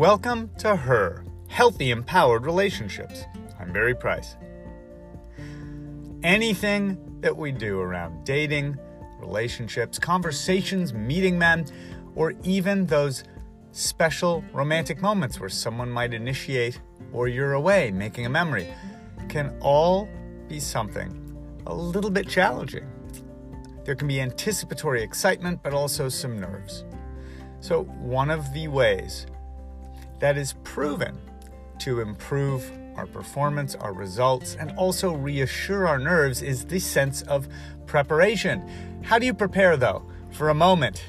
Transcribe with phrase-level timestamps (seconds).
[0.00, 3.26] Welcome to Her Healthy Empowered Relationships.
[3.58, 4.34] I'm Barry Price.
[6.22, 8.78] Anything that we do around dating,
[9.18, 11.66] relationships, conversations, meeting men,
[12.14, 13.24] or even those
[13.72, 16.80] special romantic moments where someone might initiate
[17.12, 18.68] or you're away making a memory
[19.28, 20.08] can all
[20.48, 21.36] be something
[21.66, 22.90] a little bit challenging.
[23.84, 26.86] There can be anticipatory excitement, but also some nerves.
[27.60, 29.26] So, one of the ways
[30.20, 31.18] that is proven
[31.80, 37.48] to improve our performance, our results, and also reassure our nerves is the sense of
[37.86, 38.68] preparation.
[39.02, 41.04] How do you prepare, though, for a moment?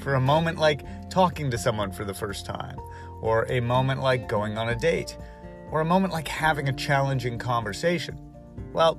[0.00, 2.78] For a moment like talking to someone for the first time,
[3.20, 5.16] or a moment like going on a date,
[5.70, 8.18] or a moment like having a challenging conversation?
[8.72, 8.98] Well,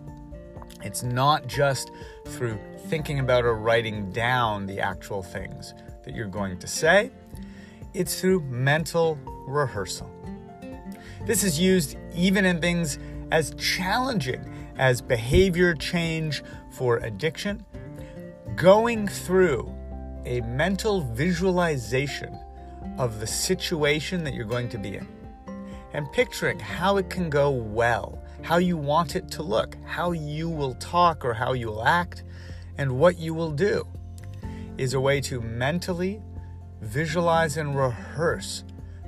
[0.83, 1.91] it's not just
[2.27, 7.11] through thinking about or writing down the actual things that you're going to say,
[7.93, 10.09] it's through mental rehearsal.
[11.25, 12.99] This is used even in things
[13.31, 17.65] as challenging as behavior change for addiction.
[18.55, 19.73] Going through
[20.25, 22.37] a mental visualization
[22.97, 25.07] of the situation that you're going to be in
[25.93, 30.49] and picturing how it can go well, how you want it to look, how you
[30.49, 32.23] will talk or how you will act,
[32.77, 33.87] and what you will do
[34.77, 36.21] is a way to mentally
[36.81, 38.64] visualize and rehearse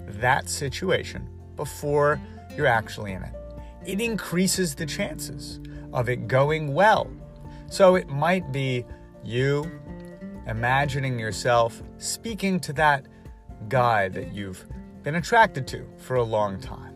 [0.07, 2.19] that situation before
[2.55, 3.33] you're actually in it.
[3.85, 5.59] It increases the chances
[5.93, 7.09] of it going well.
[7.67, 8.85] So it might be
[9.23, 9.69] you
[10.47, 13.05] imagining yourself speaking to that
[13.67, 14.65] guy that you've
[15.03, 16.93] been attracted to for a long time.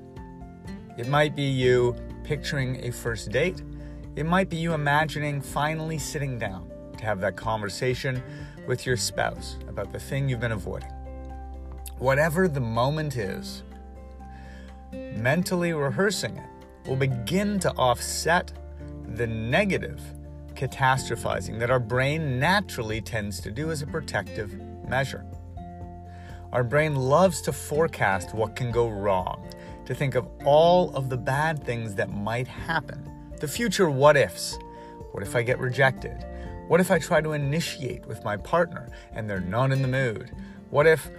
[0.97, 3.61] It might be you picturing a first date.
[4.15, 8.21] It might be you imagining finally sitting down to have that conversation
[8.67, 10.91] with your spouse about the thing you've been avoiding.
[12.01, 13.61] Whatever the moment is,
[14.91, 18.51] mentally rehearsing it will begin to offset
[19.13, 20.01] the negative
[20.55, 24.59] catastrophizing that our brain naturally tends to do as a protective
[24.89, 25.23] measure.
[26.51, 29.47] Our brain loves to forecast what can go wrong,
[29.85, 34.57] to think of all of the bad things that might happen, the future what ifs.
[35.11, 36.25] What if I get rejected?
[36.67, 40.31] What if I try to initiate with my partner and they're not in the mood?
[40.71, 41.11] What if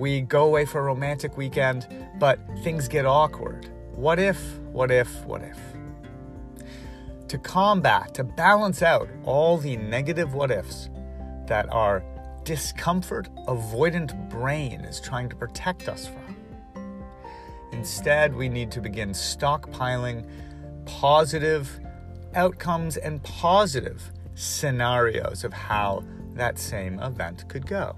[0.00, 1.86] we go away for a romantic weekend,
[2.18, 3.68] but things get awkward.
[3.94, 5.58] What if, what if, what if?
[7.28, 10.88] To combat, to balance out all the negative what ifs
[11.48, 12.02] that our
[12.44, 17.04] discomfort avoidant brain is trying to protect us from.
[17.72, 20.26] Instead, we need to begin stockpiling
[20.86, 21.78] positive
[22.34, 26.02] outcomes and positive scenarios of how
[26.32, 27.94] that same event could go.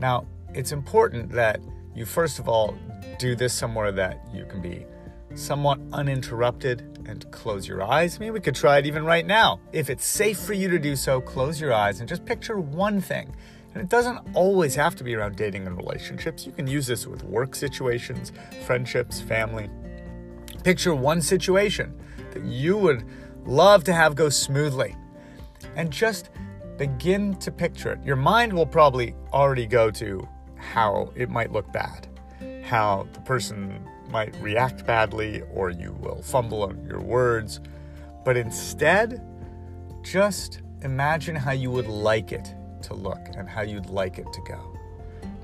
[0.00, 1.60] Now, it's important that
[1.94, 2.76] you first of all
[3.18, 4.84] do this somewhere that you can be
[5.34, 8.16] somewhat uninterrupted and close your eyes.
[8.16, 9.60] I mean, we could try it even right now.
[9.72, 13.00] If it's safe for you to do so, close your eyes and just picture one
[13.00, 13.34] thing.
[13.74, 16.46] And it doesn't always have to be around dating and relationships.
[16.46, 18.32] You can use this with work situations,
[18.64, 19.68] friendships, family.
[20.64, 21.94] Picture one situation
[22.32, 23.04] that you would
[23.44, 24.96] love to have go smoothly.
[25.76, 26.30] And just
[26.78, 28.04] begin to picture it.
[28.04, 30.26] Your mind will probably already go to
[30.56, 32.08] how it might look bad,
[32.64, 37.60] how the person might react badly, or you will fumble on your words.
[38.24, 39.22] But instead,
[40.02, 44.40] just imagine how you would like it to look and how you'd like it to
[44.42, 44.76] go.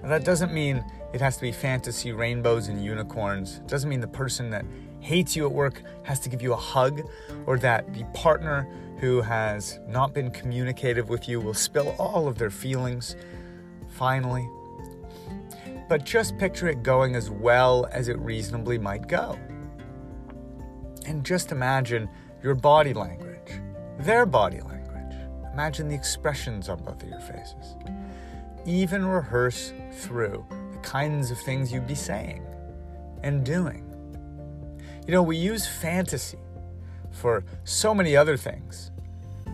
[0.03, 3.59] Now, that doesn't mean it has to be fantasy rainbows and unicorns.
[3.59, 4.65] It doesn't mean the person that
[5.03, 7.03] hates you at work has to give you a hug
[7.47, 8.69] or that the partner
[8.99, 13.17] who has not been communicative with you will spill all of their feelings
[13.89, 14.49] finally.
[15.89, 19.37] But just picture it going as well as it reasonably might go.
[21.05, 22.09] And just imagine
[22.43, 23.61] your body language,
[23.99, 25.17] their body language.
[25.53, 27.75] Imagine the expressions on both of your faces.
[28.65, 32.47] Even rehearse through the kinds of things you'd be saying
[33.25, 33.92] and doing.
[35.07, 36.39] You know, we use fantasy
[37.11, 38.93] for so many other things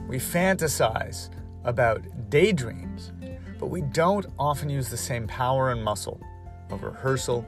[0.09, 1.29] we fantasize
[1.65, 3.13] about daydreams,
[3.59, 6.21] but we don't often use the same power and muscle
[6.71, 7.45] of rehearsal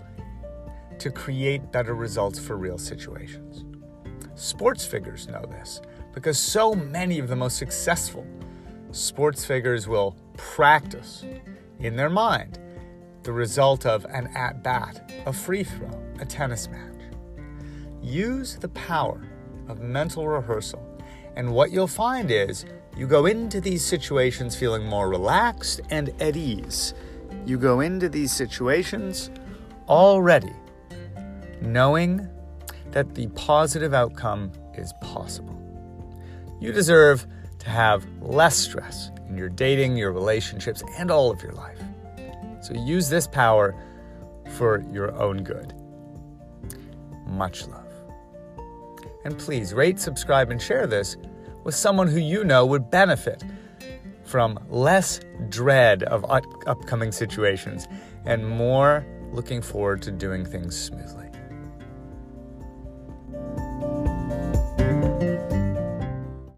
[0.98, 3.64] to create better results for real situations.
[4.34, 5.80] Sports figures know this
[6.12, 8.26] because so many of the most successful
[8.90, 11.24] sports figures will practice
[11.78, 12.58] in their mind
[13.22, 16.99] the result of an at bat, a free throw, a tennis match.
[18.02, 19.22] Use the power
[19.68, 20.90] of mental rehearsal
[21.36, 22.64] and what you'll find is
[22.96, 26.94] you go into these situations feeling more relaxed and at ease,
[27.46, 29.30] you go into these situations
[29.88, 30.52] already
[31.60, 32.28] knowing
[32.90, 35.56] that the positive outcome is possible.
[36.60, 37.26] You deserve
[37.60, 41.80] to have less stress in your dating, your relationships, and all of your life.
[42.62, 43.74] So use this power
[44.56, 45.74] for your own good.
[47.26, 47.89] Much love.
[49.24, 51.16] And please rate, subscribe, and share this
[51.64, 53.42] with someone who you know would benefit
[54.24, 56.24] from less dread of
[56.66, 57.88] upcoming situations
[58.24, 61.29] and more looking forward to doing things smoothly.